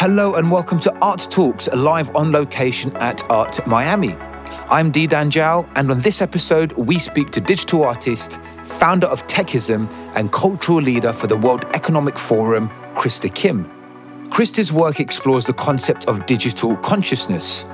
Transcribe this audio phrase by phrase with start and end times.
[0.00, 4.14] Hello and welcome to Art Talks, live on location at Art Miami.
[4.70, 9.92] I'm Didan Zhao, and on this episode, we speak to digital artist, founder of Techism,
[10.14, 13.70] and cultural leader for the World Economic Forum, Krista Kim.
[14.30, 17.66] Krista's work explores the concept of digital consciousness.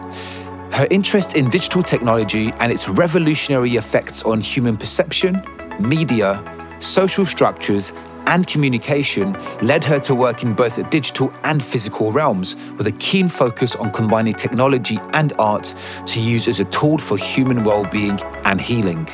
[0.72, 5.46] Her interest in digital technology and its revolutionary effects on human perception,
[5.78, 6.42] media,
[6.80, 7.92] social structures,
[8.26, 12.92] and communication led her to work in both the digital and physical realms with a
[12.92, 15.74] keen focus on combining technology and art
[16.06, 19.08] to use as a tool for human well-being and healing.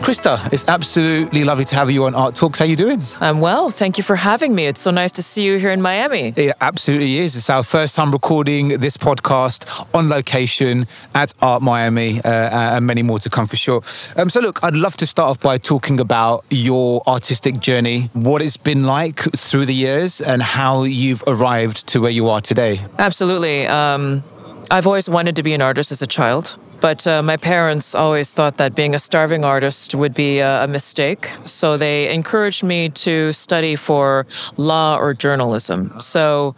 [0.00, 2.58] Krista, it's absolutely lovely to have you on Art Talks.
[2.58, 3.02] How are you doing?
[3.20, 3.68] I'm well.
[3.70, 4.66] Thank you for having me.
[4.66, 6.32] It's so nice to see you here in Miami.
[6.34, 7.36] It absolutely is.
[7.36, 13.02] It's our first time recording this podcast on location at Art Miami, uh, and many
[13.02, 13.82] more to come for sure.
[14.16, 18.40] Um, so, look, I'd love to start off by talking about your artistic journey, what
[18.40, 22.80] it's been like through the years, and how you've arrived to where you are today.
[22.98, 23.66] Absolutely.
[23.66, 24.24] Um,
[24.70, 26.56] I've always wanted to be an artist as a child.
[26.80, 30.68] But uh, my parents always thought that being a starving artist would be a, a,
[30.68, 31.30] mistake.
[31.44, 34.26] So they encouraged me to study for
[34.56, 36.00] law or journalism.
[36.00, 36.54] So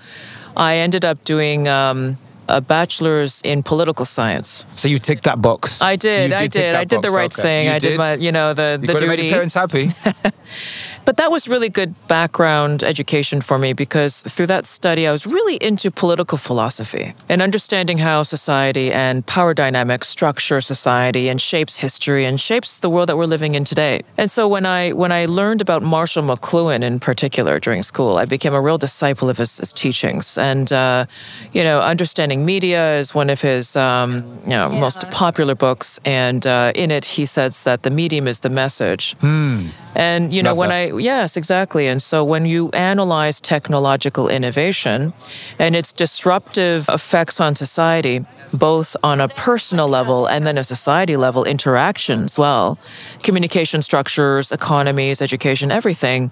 [0.56, 1.68] I ended up doing.
[1.68, 2.18] Um,
[2.50, 4.66] a bachelor's in political science.
[4.72, 5.80] So you ticked that box.
[5.80, 6.30] I did.
[6.30, 6.74] did I did.
[6.74, 7.08] I did box.
[7.08, 7.42] the right okay.
[7.42, 7.66] thing.
[7.66, 7.88] You I did.
[7.90, 9.06] did my, you know, the you the duty.
[9.06, 9.94] Make your parents happy.
[11.04, 15.26] But that was really good background education for me because through that study, I was
[15.26, 21.76] really into political philosophy and understanding how society and power dynamics structure society and shapes
[21.78, 24.02] history and shapes the world that we're living in today.
[24.16, 28.24] And so when I when I learned about Marshall McLuhan in particular during school, I
[28.24, 30.38] became a real disciple of his, his teachings.
[30.38, 31.06] And uh,
[31.52, 34.80] you know, understanding media is one of his um, you know yeah.
[34.80, 36.00] most popular books.
[36.04, 39.14] And uh, in it, he says that the medium is the message.
[39.20, 39.68] Hmm.
[39.94, 40.76] And you know, Love when that.
[40.76, 41.86] I yes, exactly.
[41.86, 45.12] And so when you analyze technological innovation
[45.58, 51.16] and its disruptive effects on society, both on a personal level and then a society
[51.16, 52.78] level interaction as well,
[53.22, 56.30] communication structures, economies, education, everything,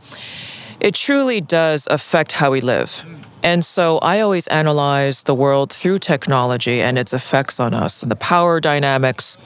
[0.80, 3.04] it truly does affect how we live.
[3.42, 8.10] And so I always analyze the world through technology and its effects on us, and
[8.10, 9.38] the power dynamics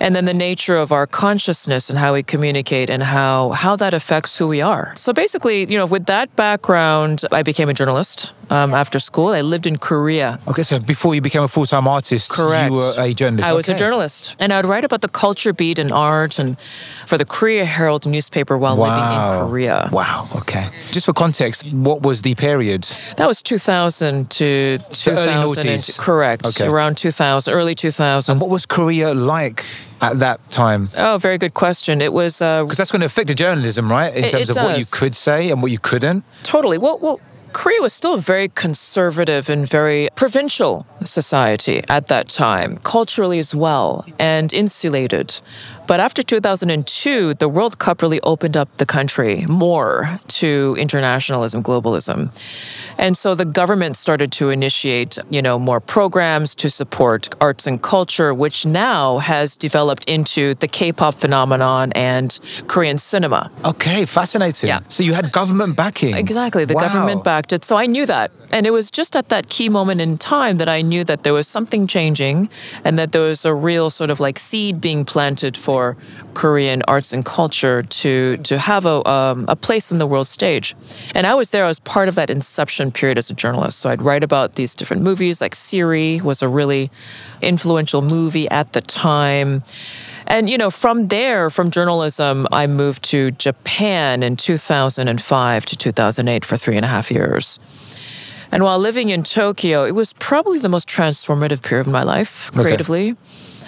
[0.00, 3.94] and then the nature of our consciousness and how we communicate and how how that
[3.94, 4.92] affects who we are.
[4.96, 9.28] So basically, you know, with that background, I became a journalist um, after school.
[9.28, 10.38] I lived in Korea.
[10.48, 12.70] Okay, so before you became a full time artist, correct?
[12.70, 13.48] You were a journalist.
[13.48, 13.76] I was okay.
[13.76, 16.56] a journalist, and I would write about the culture beat and art, and
[17.06, 18.86] for the Korea Herald newspaper while wow.
[18.86, 19.88] living in Korea.
[19.92, 20.28] Wow.
[20.36, 20.68] Okay.
[20.90, 22.84] Just for context, what was the period?
[23.16, 25.96] That was 2000 to so 2000.
[25.98, 26.46] correct.
[26.46, 26.66] Okay.
[26.66, 28.32] Around 2000, early 2000.
[28.32, 29.64] And what was Korea like?
[30.00, 30.88] At that time?
[30.96, 32.00] Oh, very good question.
[32.00, 34.14] It was because uh, that's going to affect the journalism, right?
[34.14, 36.24] In it, terms it of what you could say and what you couldn't.
[36.42, 36.78] Totally.
[36.78, 37.20] Well, well,
[37.58, 43.52] Korea was still a very conservative and very provincial society at that time, culturally as
[43.52, 45.40] well, and insulated.
[45.88, 52.30] But after 2002, the World Cup really opened up the country more to internationalism, globalism.
[52.98, 57.82] And so the government started to initiate, you know, more programs to support arts and
[57.82, 63.50] culture, which now has developed into the K-pop phenomenon and Korean cinema.
[63.64, 64.68] Okay, fascinating.
[64.68, 64.80] Yeah.
[64.88, 66.14] So you had government backing.
[66.14, 66.82] Exactly, the wow.
[66.82, 68.30] government backed So I knew that.
[68.50, 71.32] And it was just at that key moment in time that I knew that there
[71.32, 72.48] was something changing
[72.84, 75.96] and that there was a real sort of like seed being planted for
[76.34, 80.74] Korean arts and culture to, to have a, um, a place in the world stage.
[81.14, 83.80] And I was there, I was part of that inception period as a journalist.
[83.80, 86.90] So I'd write about these different movies, like Shiri was a really
[87.42, 89.62] influential movie at the time.
[90.28, 96.44] And, you know, from there, from journalism, I moved to Japan in 2005 to 2008
[96.44, 97.58] for three and a half years.
[98.52, 102.50] And while living in Tokyo, it was probably the most transformative period of my life
[102.54, 103.12] creatively.
[103.12, 103.18] Okay.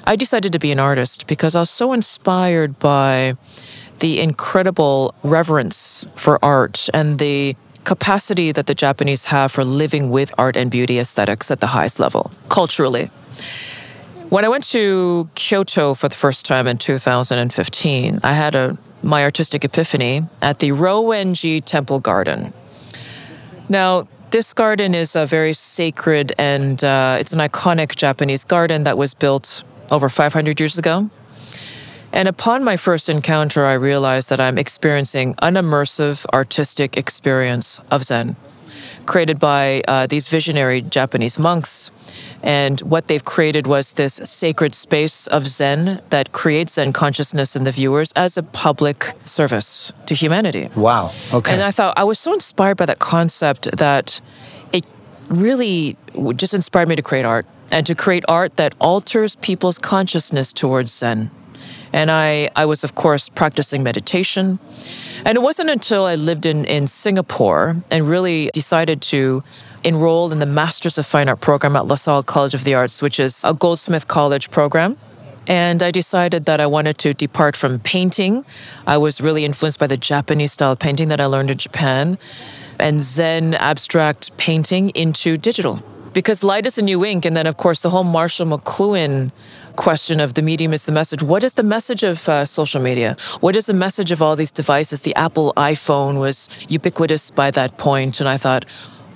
[0.05, 3.35] I decided to be an artist because I was so inspired by
[4.01, 10.33] the incredible reverence for art and the capacity that the Japanese have for living with
[10.37, 13.11] art and beauty aesthetics at the highest level, culturally.
[14.31, 19.25] When I went to Kyoto for the first time in 2015, I had a my
[19.25, 22.53] artistic epiphany at the Ryoanji Temple Garden.
[23.69, 28.97] Now, this garden is a very sacred and uh, it's an iconic Japanese garden that
[28.97, 31.11] was built over 500 years ago.
[32.13, 38.05] And upon my first encounter, I realized that I'm experiencing an immersive artistic experience of
[38.05, 38.37] Zen.
[39.07, 41.91] created by uh, these visionary Japanese monks.
[42.43, 47.65] And what they've created was this sacred space of Zen that creates Zen consciousness in
[47.65, 50.71] the viewers as a public service to humanity.
[50.75, 51.13] Wow.
[51.33, 51.53] Okay.
[51.53, 54.21] And I thought I was so inspired by that concept that
[54.73, 54.85] it
[55.29, 55.97] really
[56.37, 60.93] just inspired me to create art and to create art that alters people's consciousness towards
[60.93, 61.31] Zen.
[61.93, 64.59] And I, I was, of course, practicing meditation.
[65.25, 69.43] And it wasn't until I lived in, in Singapore and really decided to
[69.83, 73.19] enroll in the Masters of Fine Art program at LaSalle College of the Arts, which
[73.19, 74.97] is a Goldsmith College program.
[75.47, 78.45] And I decided that I wanted to depart from painting.
[78.87, 82.19] I was really influenced by the Japanese style painting that I learned in Japan
[82.79, 85.83] and Zen abstract painting into digital.
[86.13, 87.25] Because light is a new ink.
[87.25, 89.31] And then, of course, the whole Marshall McLuhan
[89.77, 91.23] question of the medium is the message.
[91.23, 93.17] What is the message of uh, social media?
[93.41, 95.03] What is the message of all these devices?
[95.03, 98.65] The Apple iPhone was ubiquitous by that point, and I thought,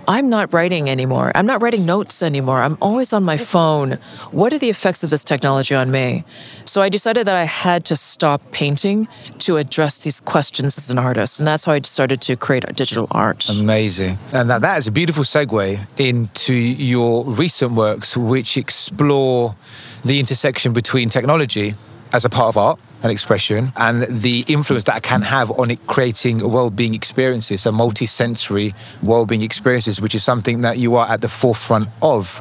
[0.06, 1.32] I'm not writing anymore.
[1.34, 2.60] I'm not writing notes anymore.
[2.62, 3.92] I'm always on my phone.
[4.30, 6.24] What are the effects of this technology on me?
[6.64, 9.08] So I decided that I had to stop painting
[9.38, 11.38] to address these questions as an artist.
[11.38, 13.48] And that's how I started to create digital art.
[13.48, 14.18] Amazing.
[14.32, 19.56] And that, that is a beautiful segue into your recent works, which explore
[20.04, 21.74] the intersection between technology
[22.12, 25.70] as a part of art and expression and the influence that I can have on
[25.70, 31.20] it creating well-being experiences so multi-sensory well-being experiences which is something that you are at
[31.20, 32.40] the forefront of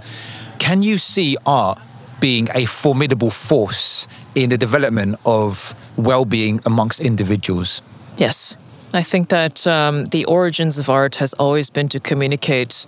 [0.59, 1.79] can you see art
[2.21, 7.81] being a formidable force in the development of well-being amongst individuals
[8.17, 8.55] yes
[8.95, 12.85] I think that um, the origins of art has always been to communicate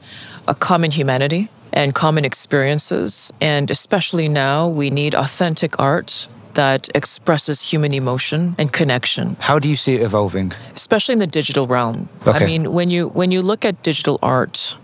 [0.48, 3.34] a common humanity and common experiences.
[3.42, 9.38] And especially now, we need authentic art that expresses human emotion and connection.
[9.40, 10.52] How do you see it evolving?
[10.74, 12.10] Especially in the digital realm.
[12.28, 12.44] Okay.
[12.44, 14.76] I mean, when you when you look at digital art,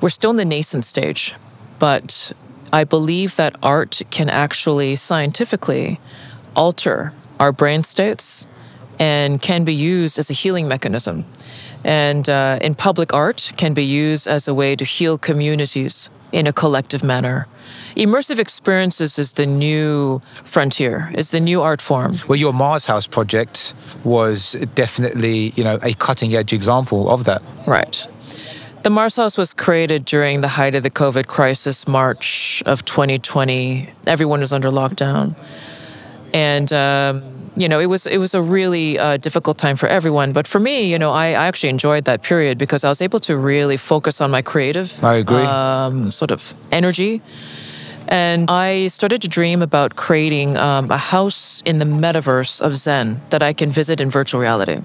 [0.00, 1.34] we're still in the nascent stage,
[1.78, 2.32] but
[2.72, 6.00] I believe that art can actually scientifically
[6.54, 8.46] alter our brain states
[8.98, 11.24] and can be used as a healing mechanism.
[11.84, 16.46] And uh, in public art can be used as a way to heal communities in
[16.46, 17.46] a collective manner.
[17.96, 22.16] Immersive experiences is the new frontier, is the new art form.
[22.26, 27.42] Well, your Mars House project was definitely, you know, a cutting edge example of that.
[27.66, 28.06] Right.
[28.82, 33.88] The Mars House was created during the height of the COVID crisis, March of 2020.
[34.08, 35.36] Everyone was under lockdown.
[36.34, 37.22] And um,
[37.56, 40.32] you know, it was it was a really uh, difficult time for everyone.
[40.32, 43.18] But for me, you know, I, I, actually enjoyed that period because I was able
[43.20, 45.02] to really focus on my creative.
[45.04, 45.42] I agree.
[45.42, 47.20] Um, sort of energy.
[48.08, 53.20] And I started to dream about creating um, a house in the metaverse of Zen
[53.30, 54.82] that I can visit in virtual reality.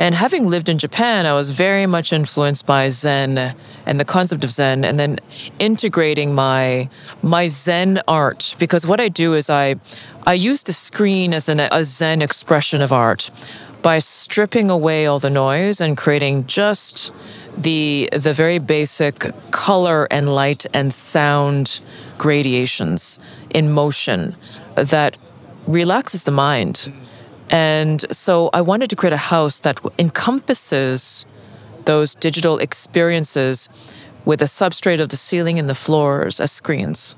[0.00, 3.54] And having lived in Japan, I was very much influenced by Zen
[3.84, 5.18] and the concept of Zen, and then
[5.58, 6.88] integrating my
[7.20, 8.56] my Zen art.
[8.58, 9.74] Because what I do is I
[10.26, 13.30] I use the screen as an, a Zen expression of art
[13.82, 17.12] by stripping away all the noise and creating just
[17.58, 19.14] the the very basic
[19.50, 21.84] color and light and sound
[22.16, 23.18] gradations
[23.50, 24.34] in motion
[24.76, 25.18] that
[25.66, 26.90] relaxes the mind
[27.50, 31.26] and so I wanted to create a house that encompasses
[31.84, 33.68] those digital experiences
[34.24, 37.16] with a substrate of the ceiling and the floors as screens.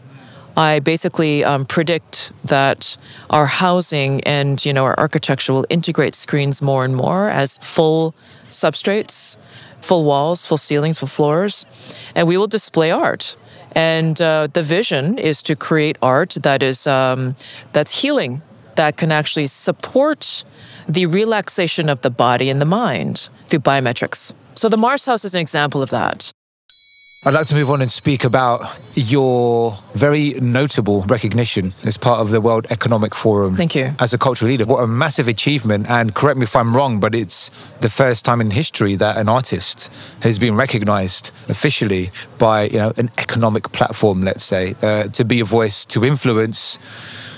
[0.57, 2.97] I basically um, predict that
[3.31, 8.15] our housing and you know our architecture will integrate screens more and more as full
[8.49, 9.39] substrates,
[9.81, 11.67] full walls, full ceilings, full floors,
[12.15, 13.37] and we will display art.
[13.75, 17.35] And uh, the vision is to create art that is um,
[17.73, 18.43] that's healing
[18.77, 20.45] that can actually support
[20.89, 24.35] the relaxation of the body and the mind through biometrics.
[24.55, 26.33] So the Mars House is an example of that.
[27.25, 32.31] I'd like to move on and speak about your very notable recognition as part of
[32.31, 33.57] the World Economic Forum.
[33.57, 33.95] Thank you.
[34.01, 35.89] As a cultural leader, what a massive achievement.
[35.89, 39.29] And correct me if I'm wrong, but it's the first time in history that an
[39.29, 39.89] artist
[40.23, 45.39] has been recognized officially by you know, an economic platform, let's say, uh, to be
[45.39, 46.77] a voice to influence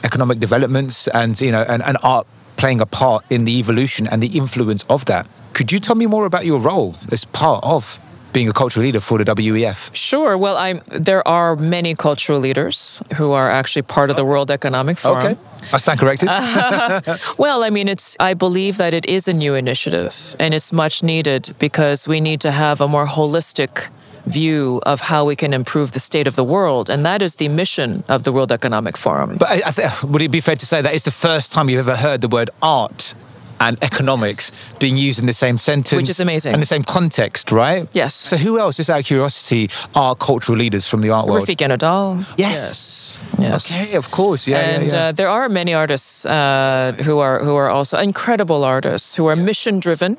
[0.05, 4.23] economic developments and you know and, and art playing a part in the evolution and
[4.23, 5.27] the influence of that.
[5.55, 8.01] Could you tell me more about your role as part of
[8.33, 9.95] being a cultural leader for the WEF?
[9.95, 10.37] Sure.
[10.37, 14.99] Well, I'm, there are many cultural leaders who are actually part of the World Economic
[14.99, 15.25] Forum.
[15.25, 15.37] Okay.
[15.73, 16.29] I stand corrected.
[17.39, 18.17] well, I mean, it's.
[18.21, 22.41] I believe that it is a new initiative, and it's much needed because we need
[22.43, 23.89] to have a more holistic
[24.27, 26.89] view of how we can improve the state of the world.
[26.91, 29.37] And that is the mission of the World Economic Forum.
[29.39, 31.69] But I, I th- would it be fair to say that it's the first time
[31.69, 33.15] you've ever heard the word art
[33.61, 35.97] and economics being used in the same sentence.
[35.97, 36.53] Which is amazing.
[36.55, 37.89] And the same context, right?
[37.93, 38.15] Yes.
[38.15, 41.47] So who else, just out of curiosity, are cultural leaders from the art world?
[41.47, 42.27] Refik Anadol.
[42.37, 43.19] Yes.
[43.19, 43.19] Yes.
[43.39, 43.73] Yes.
[43.73, 44.47] Okay, of course.
[44.49, 45.09] Yeah, and yeah, yeah.
[45.09, 49.37] Uh, there are many artists uh, who are who are also incredible artists who are
[49.37, 50.17] mission driven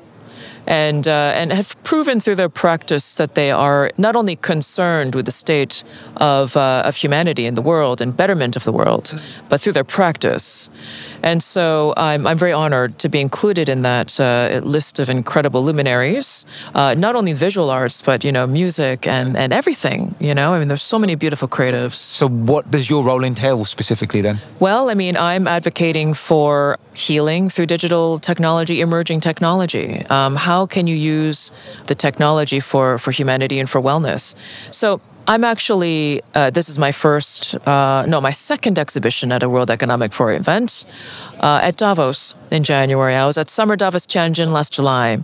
[0.66, 5.26] and uh, and have proven through their practice that they are not only concerned with
[5.26, 5.84] the state
[6.16, 9.84] of uh, of humanity in the world and betterment of the world, but through their
[9.84, 10.70] practice.
[11.22, 15.62] And so I'm I'm very honored to be included in that uh, list of incredible
[15.62, 20.14] luminaries, uh, not only visual arts but you know music and and everything.
[20.18, 21.94] You know, I mean, there's so many beautiful creatives.
[21.94, 24.40] so what does your role entail specifically then?
[24.60, 30.04] Well, I mean, I'm advocating for healing through digital technology, emerging technology.
[30.06, 31.50] Um, how can you use
[31.88, 34.34] the technology for, for humanity and for wellness?
[34.70, 39.48] So I'm actually, uh, this is my first, uh, no, my second exhibition at a
[39.48, 40.86] World Economic Forum event
[41.40, 43.14] uh, at Davos in January.
[43.14, 45.18] I was at Summer Davos Tianjin last July.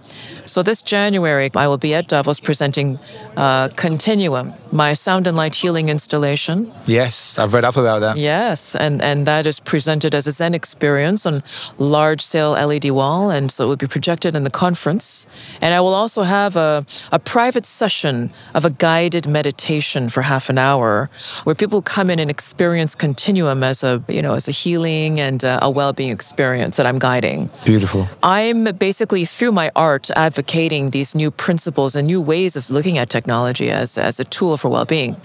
[0.45, 2.99] So this January, I will be at Davos presenting
[3.37, 6.73] uh, Continuum, my sound and light healing installation.
[6.87, 8.17] Yes, I've read up about that.
[8.17, 11.43] Yes, and, and that is presented as a Zen experience on
[11.79, 15.27] large scale LED wall, and so it will be projected in the conference.
[15.61, 20.49] And I will also have a, a private session of a guided meditation for half
[20.49, 21.11] an hour,
[21.45, 25.45] where people come in and experience continuum as a you know as a healing and
[25.45, 27.51] a, a well experience that I'm guiding.
[27.65, 28.09] Beautiful.
[28.23, 33.09] I'm basically through my art advocating these new principles and new ways of looking at
[33.11, 35.17] technology as, as a tool for well being.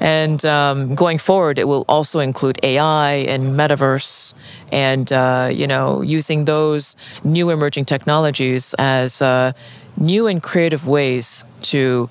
[0.00, 4.34] And um, going forward, it will also include AI and metaverse
[4.72, 9.52] and, uh, you know, using those new emerging technologies as uh,
[9.96, 12.08] new and creative ways to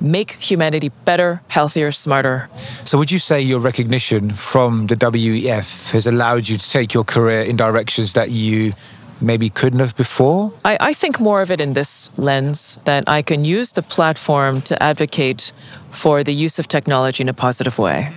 [0.00, 2.48] make humanity better, healthier, smarter.
[2.84, 7.04] So, would you say your recognition from the WEF has allowed you to take your
[7.04, 8.72] career in directions that you
[9.20, 10.52] maybe couldn't have before?
[10.64, 14.60] I, I think more of it in this lens that I can use the platform
[14.62, 15.52] to advocate
[15.90, 18.12] for the use of technology in a positive way.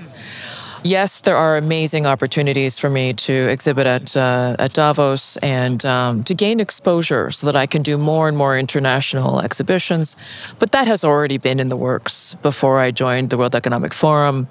[0.85, 6.25] Yes, there are amazing opportunities for me to exhibit at, uh, at Davos and um,
[6.25, 10.17] to gain exposure so that I can do more and more international exhibitions.
[10.59, 14.49] But that has already been in the works before I joined the World Economic Forum.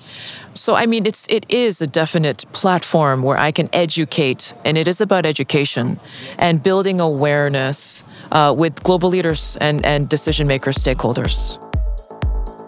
[0.54, 4.88] So, I mean, it's, it is a definite platform where I can educate, and it
[4.88, 6.00] is about education
[6.38, 11.58] and building awareness uh, with global leaders and, and decision makers, stakeholders.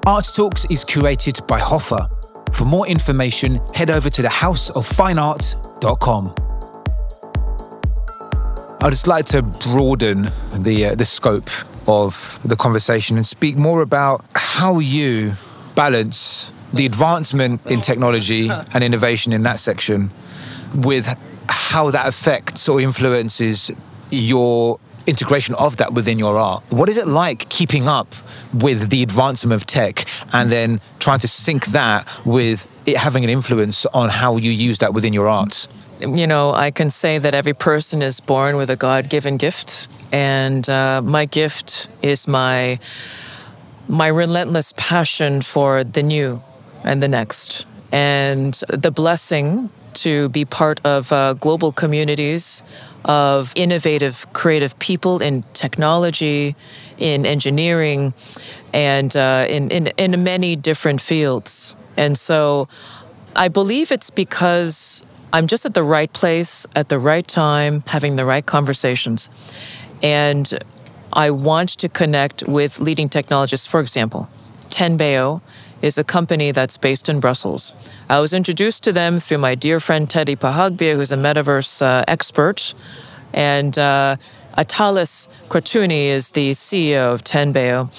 [0.06, 2.23] Art Talks is curated by HOFA.
[2.52, 6.34] For more information, head over to thehouseoffineart.com.
[8.80, 11.50] I'd just like to broaden the uh, the scope
[11.86, 15.32] of the conversation and speak more about how you
[15.74, 20.10] balance the advancement in technology and innovation in that section
[20.74, 21.06] with
[21.48, 23.70] how that affects or influences
[24.10, 26.62] your integration of that within your art.
[26.70, 28.14] What is it like keeping up
[28.52, 33.30] with the advancement of tech and then trying to sync that with it having an
[33.30, 35.66] influence on how you use that within your art?
[36.00, 39.88] You know, I can say that every person is born with a God given gift.
[40.12, 42.78] And uh, my gift is my,
[43.88, 46.42] my relentless passion for the new
[46.82, 47.64] and the next.
[47.92, 52.64] And the blessing to be part of uh, global communities
[53.04, 56.56] of innovative, creative people in technology,
[56.98, 58.14] in engineering,
[58.72, 61.76] and uh, in, in, in many different fields.
[61.96, 62.68] And so
[63.36, 68.16] I believe it's because I'm just at the right place at the right time, having
[68.16, 69.30] the right conversations.
[70.02, 70.58] And
[71.12, 73.66] I want to connect with leading technologists.
[73.66, 74.28] For example,
[74.70, 75.40] Tenbeo
[75.84, 77.74] is a company that's based in Brussels.
[78.08, 82.04] I was introduced to them through my dear friend Teddy Pahagbia, who's a metaverse uh,
[82.08, 82.72] expert.
[83.34, 84.16] And uh,
[84.56, 87.90] Atalis Kratuni is the CEO of Tenbeo.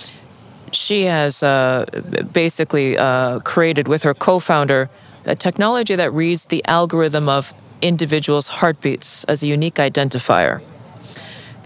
[0.72, 1.86] She has uh,
[2.34, 4.90] basically uh, created with her co founder
[5.26, 10.60] a technology that reads the algorithm of individuals' heartbeats as a unique identifier.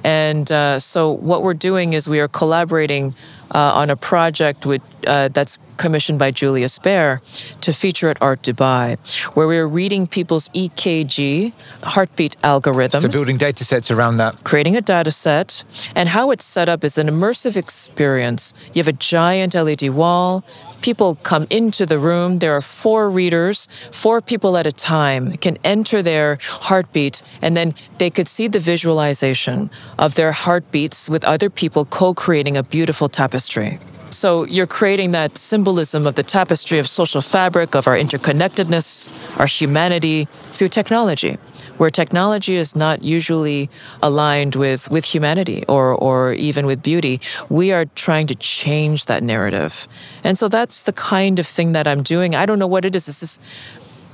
[0.04, 3.16] And uh, so, what we're doing is we are collaborating
[3.52, 7.22] uh, on a project with, uh, that's commissioned by Julius Baer
[7.62, 8.98] to feature at Art Dubai,
[9.34, 11.54] where we're reading people's EKG
[11.84, 13.02] heartbeat algorithms.
[13.02, 14.44] So building data sets around that.
[14.44, 15.64] Creating a data set.
[15.96, 18.54] And how it's set up is an immersive experience.
[18.74, 20.44] You have a giant LED wall.
[20.82, 22.40] People come into the room.
[22.40, 27.74] There are four readers, four people at a time can enter their heartbeat, and then
[27.98, 33.10] they could see the visualization of their heartbeats with other people co creating a beautiful
[33.10, 33.80] tapestry.
[34.12, 39.46] So you're creating that symbolism of the tapestry of social fabric, of our interconnectedness, our
[39.46, 41.38] humanity through technology.
[41.80, 43.70] Where technology is not usually
[44.04, 47.22] aligned with, with humanity or, or even with beauty.
[47.50, 49.88] We are trying to change that narrative.
[50.24, 52.36] And so that's the kind of thing that I'm doing.
[52.36, 53.06] I don't know what it is.
[53.06, 53.40] This is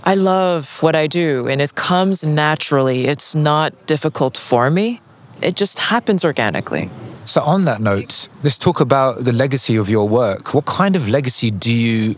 [0.03, 3.07] I love what I do and it comes naturally.
[3.07, 5.01] It's not difficult for me.
[5.41, 6.91] It just happens organically.
[7.25, 10.53] So, on that note, let's talk about the legacy of your work.
[10.53, 12.15] What kind of legacy do you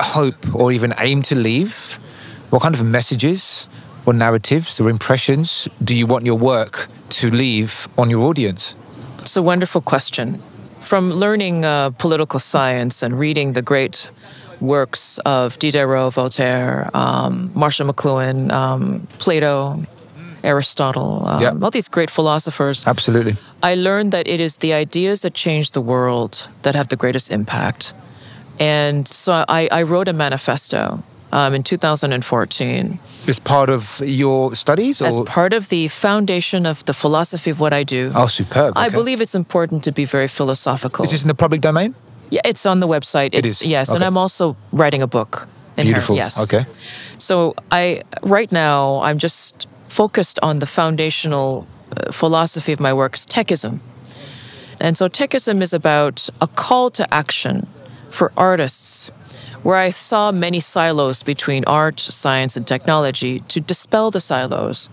[0.00, 1.98] hope or even aim to leave?
[2.48, 3.68] What kind of messages
[4.06, 8.74] or narratives or impressions do you want your work to leave on your audience?
[9.18, 10.42] It's a wonderful question.
[10.80, 14.10] From learning uh, political science and reading the great
[14.60, 19.84] works of Diderot, Voltaire, um, Marshall McLuhan, um, Plato,
[20.42, 21.54] Aristotle, um, yep.
[21.62, 22.86] all these great philosophers.
[22.86, 23.36] Absolutely.
[23.62, 27.30] I learned that it is the ideas that change the world that have the greatest
[27.30, 27.94] impact.
[28.60, 31.00] And so I, I wrote a manifesto
[31.32, 32.98] um, in 2014.
[33.26, 35.00] As part of your studies?
[35.00, 35.06] Or?
[35.06, 38.12] As part of the foundation of the philosophy of what I do.
[38.14, 38.76] Oh, superb.
[38.76, 38.86] Okay.
[38.86, 41.04] I believe it's important to be very philosophical.
[41.04, 41.94] Is this in the public domain?
[42.28, 43.30] Yeah, it's on the website.
[43.32, 43.62] It's, it is.
[43.62, 43.96] Yes, okay.
[43.96, 45.48] and I'm also writing a book.
[45.76, 46.14] Beautiful.
[46.14, 46.38] Her, yes.
[46.42, 46.66] Okay.
[47.16, 53.24] So I right now I'm just focused on the foundational uh, philosophy of my works,
[53.24, 53.80] techism.
[54.78, 57.66] And so techism is about a call to action
[58.10, 59.12] for artists
[59.62, 64.88] where I saw many silos between art, science, and technology to dispel the silos.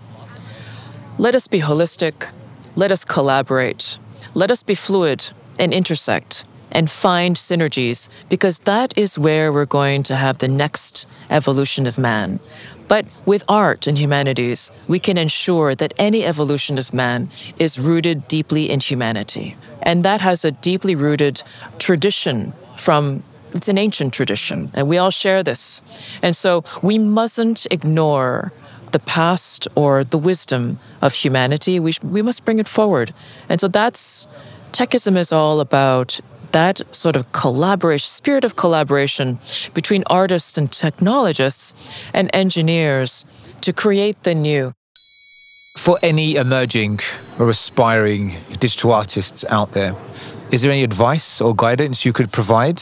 [1.17, 2.29] Let us be holistic.
[2.75, 3.97] Let us collaborate.
[4.33, 10.03] Let us be fluid and intersect and find synergies because that is where we're going
[10.03, 12.39] to have the next evolution of man.
[12.88, 18.27] But with art and humanities, we can ensure that any evolution of man is rooted
[18.27, 19.55] deeply in humanity.
[19.81, 21.41] And that has a deeply rooted
[21.79, 25.81] tradition from it's an ancient tradition, and we all share this.
[26.22, 28.51] And so we mustn't ignore
[28.91, 31.79] the past or the wisdom of humanity.
[31.79, 33.13] We, sh- we must bring it forward.
[33.50, 34.27] And so that's
[34.72, 36.19] Techism is all about
[36.51, 39.39] that sort of collaboration, spirit of collaboration
[39.74, 41.74] between artists and technologists
[42.13, 43.25] and engineers
[43.62, 44.74] to create the new.
[45.79, 47.00] For any emerging
[47.39, 49.96] or aspiring digital artists out there,
[50.51, 52.81] is there any advice or guidance you could provide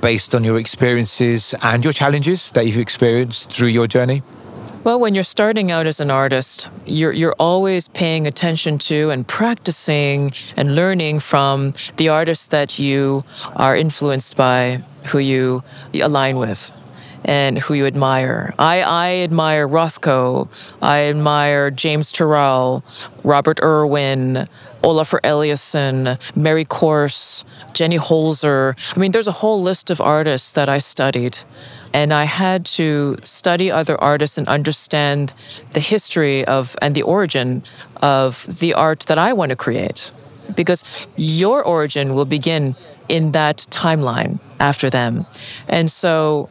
[0.00, 4.22] based on your experiences and your challenges that you've experienced through your journey?
[4.84, 9.26] Well, when you're starting out as an artist, you're you're always paying attention to and
[9.26, 13.24] practicing and learning from the artists that you
[13.56, 16.70] are influenced by, who you align with
[17.26, 18.54] and who you admire.
[18.58, 20.48] I, I admire Rothko.
[20.80, 22.84] I admire James Turrell,
[23.24, 24.48] Robert Irwin,
[24.82, 28.76] Olafur Eliasson, Mary Corse, Jenny Holzer.
[28.96, 31.38] I mean, there's a whole list of artists that I studied.
[31.92, 35.34] And I had to study other artists and understand
[35.72, 37.64] the history of and the origin
[38.02, 40.12] of the art that I want to create.
[40.54, 42.76] Because your origin will begin
[43.08, 45.26] in that timeline after them.
[45.68, 46.48] And so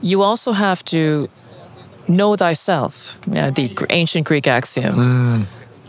[0.00, 1.28] you also have to
[2.08, 4.94] know thyself, yeah, the ancient Greek axiom.
[4.94, 5.46] Mm.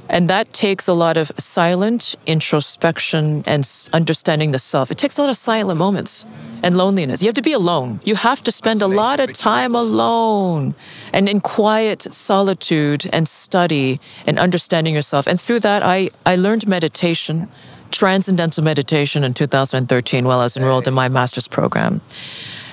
[0.08, 4.92] And that takes a lot of silent introspection and understanding the self.
[4.92, 6.26] It takes a lot of silent moments
[6.62, 7.24] and loneliness.
[7.24, 8.00] You have to be alone.
[8.04, 10.76] You have to spend a lot of time alone
[11.12, 15.26] and in quiet solitude and study and understanding yourself.
[15.26, 17.50] And through that, I, I learned meditation,
[17.90, 22.02] transcendental meditation in 2013 while I was enrolled in my master's program.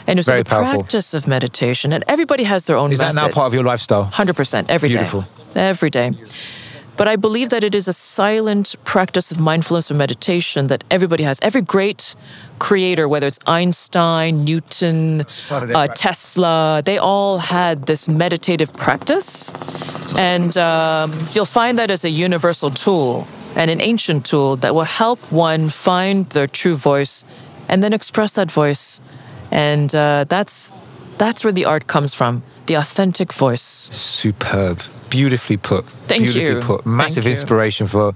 [0.06, 0.80] And it's the powerful.
[0.80, 1.92] practice of meditation.
[1.92, 3.16] And everybody has their own Is method.
[3.16, 4.06] that now part of your lifestyle?
[4.12, 4.96] 100%, every day.
[4.96, 5.24] Beautiful.
[5.54, 6.12] Every day.
[6.96, 11.24] But I believe that it is a silent practice of mindfulness or meditation that everybody
[11.24, 11.38] has.
[11.40, 12.14] Every great
[12.58, 19.50] creator, whether it's Einstein, Newton, uh, Tesla, they all had this meditative practice.
[20.18, 24.84] And um, you'll find that as a universal tool and an ancient tool that will
[24.84, 27.24] help one find their true voice
[27.68, 29.00] and then express that voice.
[29.52, 30.74] And uh, that's,
[31.18, 33.62] that's where the art comes from the authentic voice.
[33.62, 35.84] Superb beautifully put.
[36.08, 36.60] Thank beautifully you.
[36.60, 36.86] put.
[36.86, 38.14] Massive inspiration for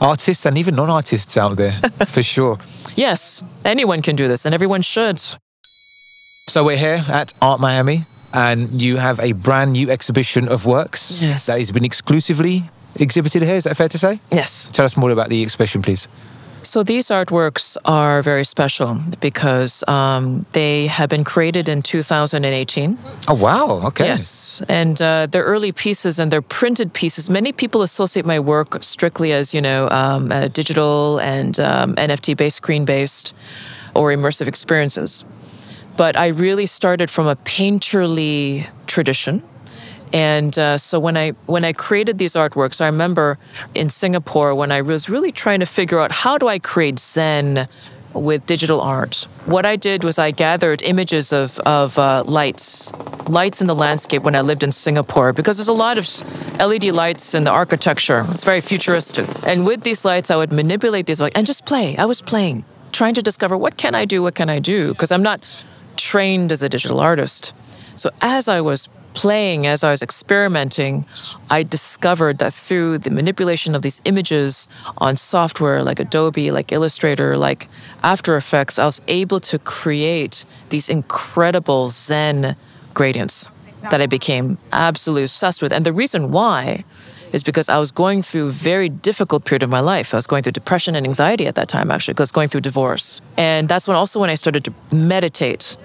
[0.00, 1.72] artists and even non-artists out there,
[2.06, 2.58] for sure.
[2.96, 5.20] Yes, anyone can do this, and everyone should.
[6.48, 11.20] So we're here at Art Miami, and you have a brand new exhibition of works
[11.22, 11.46] yes.
[11.46, 13.56] that has been exclusively exhibited here.
[13.56, 14.20] Is that fair to say?
[14.32, 14.70] Yes.
[14.72, 16.08] Tell us more about the exhibition, please.
[16.68, 22.98] So these artworks are very special because um, they have been created in 2018.
[23.26, 23.86] Oh wow!
[23.86, 24.04] Okay.
[24.04, 27.30] Yes, and uh, they're early pieces and they're printed pieces.
[27.30, 32.36] Many people associate my work strictly as you know um, uh, digital and um, NFT
[32.36, 33.34] based, screen based,
[33.94, 35.24] or immersive experiences.
[35.96, 39.42] But I really started from a painterly tradition
[40.12, 43.38] And uh, so when I when I created these artworks, I remember
[43.74, 47.68] in Singapore when I was really trying to figure out how do I create Zen
[48.14, 49.26] with digital art.
[49.46, 52.92] What I did was I gathered images of of uh, lights,
[53.28, 56.06] lights in the landscape when I lived in Singapore, because there's a lot of
[56.58, 58.26] LED lights in the architecture.
[58.30, 59.28] It's very futuristic.
[59.44, 61.96] And with these lights, I would manipulate these lights and just play.
[61.96, 65.12] I was playing, trying to discover what can I do, what can I do, because
[65.12, 65.66] I'm not
[65.96, 67.52] trained as a digital artist.
[67.96, 68.88] So as I was
[69.18, 71.04] playing, as I was experimenting,
[71.50, 77.36] I discovered that through the manipulation of these images on software like Adobe, like Illustrator,
[77.36, 77.68] like
[78.04, 82.54] After Effects, I was able to create these incredible Zen
[82.94, 83.48] gradients
[83.90, 85.72] that I became absolutely obsessed with.
[85.72, 86.84] And the reason why
[87.32, 90.14] is because I was going through a very difficult period of my life.
[90.14, 93.20] I was going through depression and anxiety at that time, actually, because going through divorce.
[93.36, 95.76] And that's when also when I started to meditate.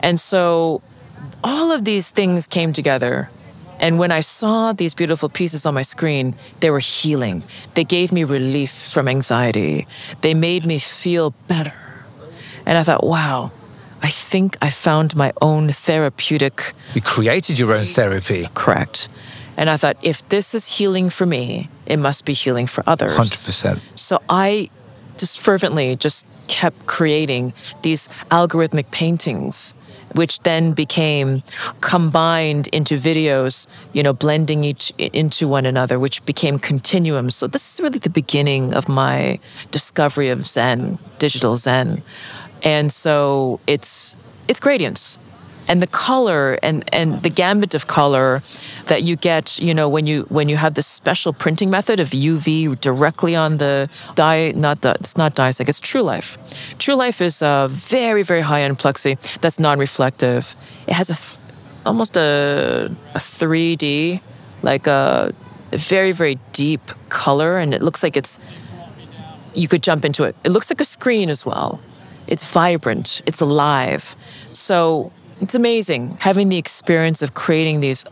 [0.00, 0.80] And so
[1.42, 3.30] all of these things came together.
[3.80, 7.44] And when I saw these beautiful pieces on my screen, they were healing.
[7.74, 9.86] They gave me relief from anxiety.
[10.20, 11.74] They made me feel better.
[12.66, 13.52] And I thought, wow,
[14.02, 16.72] I think I found my own therapeutic.
[16.94, 18.48] You created your own therapy.
[18.54, 19.08] Correct.
[19.56, 23.16] And I thought, if this is healing for me, it must be healing for others.
[23.16, 23.80] 100%.
[23.96, 24.70] So I
[25.16, 29.74] just fervently just kept creating these algorithmic paintings
[30.14, 31.42] which then became
[31.80, 37.36] combined into videos, you know, blending each into one another, which became continuums.
[37.36, 39.38] So this is really the beginning of my
[39.70, 42.02] discovery of Zen, digital Zen.
[42.62, 44.16] And so it's
[44.48, 45.18] it's gradients
[45.68, 48.42] and the color and and the gambit of color
[48.86, 52.10] that you get you know when you when you have this special printing method of
[52.10, 56.38] uv directly on the dye not the it's not dye it's TruLife.
[56.78, 60.56] True life is a very very high end plexi that's non-reflective.
[60.86, 61.38] It has a th-
[61.84, 64.20] almost a, a 3d
[64.62, 65.32] like a,
[65.72, 68.38] a very very deep color and it looks like it's
[69.54, 70.36] you could jump into it.
[70.44, 71.80] It looks like a screen as well.
[72.26, 73.22] It's vibrant.
[73.26, 74.14] It's alive.
[74.52, 78.04] So it's amazing having the experience of creating these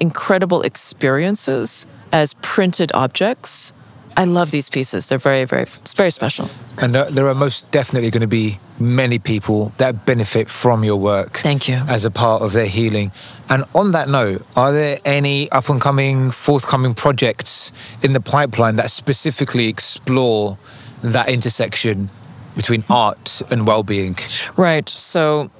[0.00, 3.72] incredible experiences as printed objects.
[4.16, 5.08] I love these pieces.
[5.08, 6.48] They're very, very, it's very special.
[6.78, 11.38] And there are most definitely going to be many people that benefit from your work.
[11.38, 11.76] Thank you.
[11.88, 13.10] As a part of their healing.
[13.48, 17.72] And on that note, are there any up and coming, forthcoming projects
[18.02, 20.58] in the pipeline that specifically explore
[21.02, 22.08] that intersection
[22.56, 24.16] between art and well being?
[24.56, 24.88] Right.
[24.88, 25.50] So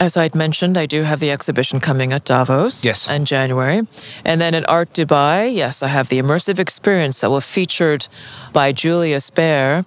[0.00, 3.10] as I'd mentioned, I do have the exhibition coming at Davos yes.
[3.10, 3.86] in January.
[4.24, 8.06] And then at Art Dubai, yes, I have the immersive experience that will featured
[8.52, 9.84] by Julius Baer.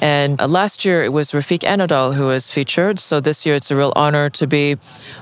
[0.00, 3.00] And uh, last year it was Refik Anadol who was featured.
[3.00, 4.76] So this year it's a real honor to be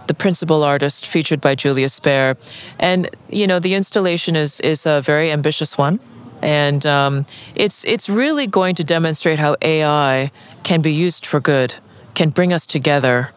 [0.06, 2.36] the principal artist featured by Julius Baer.
[2.78, 5.98] And, you know, the installation is, is a very ambitious one.
[6.42, 10.30] And um, it's, it's really going to demonstrate how AI
[10.62, 11.76] can be used for good,
[12.14, 13.32] can bring us together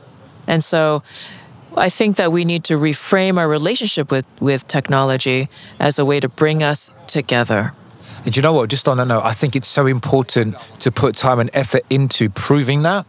[0.49, 1.03] and so
[1.77, 5.47] I think that we need to reframe our relationship with, with technology
[5.79, 7.73] as a way to bring us together.
[8.25, 8.69] And you know what?
[8.69, 12.29] Just on that note, I think it's so important to put time and effort into
[12.29, 13.05] proving that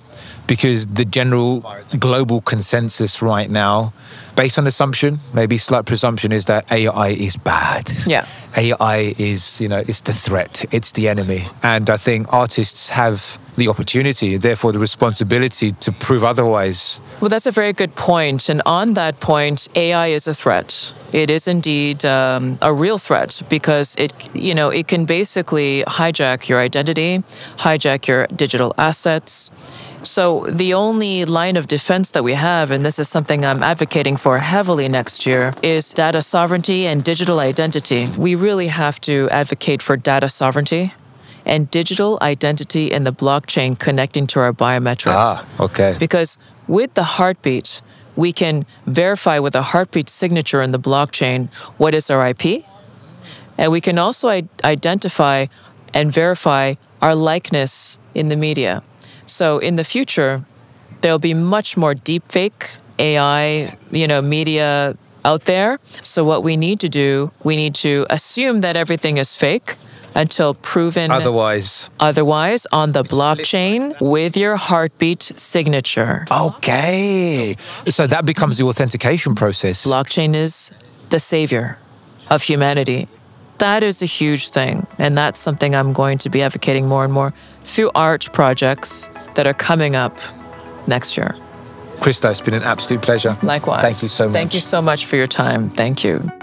[0.47, 1.65] because the general
[1.99, 3.93] global consensus right now,
[4.37, 7.91] based on assumption, maybe slight presumption, is that AI is bad.
[8.07, 8.27] Yeah.
[8.57, 11.47] AI is, you know, it's the threat, it's the enemy.
[11.63, 17.01] And I think artists have the opportunity, therefore the responsibility to prove otherwise.
[17.21, 18.49] Well, that's a very good point.
[18.49, 20.95] And on that point, AI is a threat.
[21.13, 26.49] It is indeed um, a real threat because it, you know, it can basically hijack
[26.49, 27.23] your identity,
[27.57, 29.51] hijack your digital assets.
[30.03, 34.17] So, the only line of defense that we have, and this is something I'm advocating
[34.17, 38.07] for heavily next year, is data sovereignty and digital identity.
[38.17, 40.95] We really have to advocate for data sovereignty
[41.45, 45.15] and digital identity in the blockchain connecting to our biometrics.
[45.15, 45.97] Ah, okay.
[45.99, 47.83] Because with the heartbeat,
[48.17, 52.65] we can verify with a heartbeat signature in the blockchain what is our IP.
[53.59, 54.29] And we can also
[54.65, 55.47] identify
[55.93, 58.83] and verify our likeness in the media.
[59.31, 60.45] So in the future,
[61.01, 65.79] there'll be much more deepfake AI, you know, media out there.
[66.03, 69.77] So what we need to do, we need to assume that everything is fake
[70.17, 76.27] until proven otherwise otherwise on the blockchain with your heartbeat signature.
[76.29, 77.55] Okay.
[77.87, 79.87] So that becomes the authentication process.
[79.87, 80.73] Blockchain is
[81.11, 81.79] the savior
[82.29, 83.09] of humanity.
[83.61, 84.87] That is a huge thing.
[84.99, 89.47] And that's something I'm going to be advocating more and more through art projects that
[89.47, 90.19] are coming up
[90.87, 91.35] next year.
[91.97, 93.37] Krista, it's been an absolute pleasure.
[93.43, 93.83] Likewise.
[93.83, 94.33] Thank you so much.
[94.33, 95.69] Thank you so much for your time.
[95.69, 96.40] Thank you.